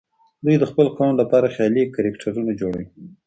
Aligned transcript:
دوی 0.43 0.55
د 0.59 0.63
خپل 0.71 0.87
قوم 0.97 1.11
لپاره 1.21 1.53
خيالي 1.55 1.83
کرکټرونه 1.95 2.51
جوړوي. 2.61 2.85